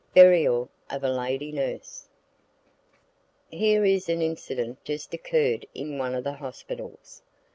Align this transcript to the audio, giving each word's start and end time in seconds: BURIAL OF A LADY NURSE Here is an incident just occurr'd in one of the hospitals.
BURIAL 0.15 0.67
OF 0.89 1.03
A 1.03 1.07
LADY 1.09 1.51
NURSE 1.51 2.07
Here 3.51 3.85
is 3.85 4.09
an 4.09 4.19
incident 4.23 4.83
just 4.83 5.11
occurr'd 5.13 5.67
in 5.75 5.99
one 5.99 6.15
of 6.15 6.23
the 6.23 6.33
hospitals. 6.33 7.21